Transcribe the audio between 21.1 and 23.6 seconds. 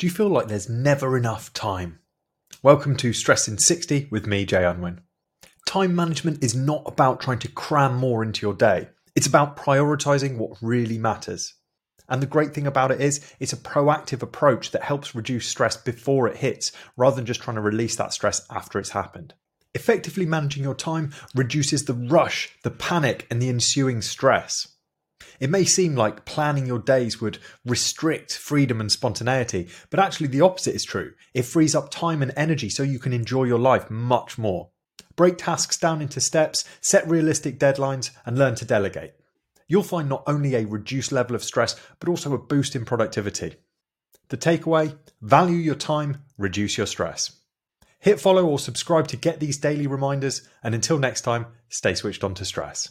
reduces the rush, the panic, and the